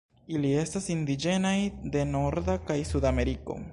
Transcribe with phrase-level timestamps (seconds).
[0.35, 1.55] Ili estas indiĝenaj
[1.97, 3.61] de Norda kaj Sudameriko.